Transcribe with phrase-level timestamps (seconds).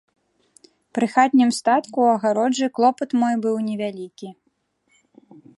[0.97, 4.27] Пры хатнім статку ў агароджы клопат мой быў невялікі.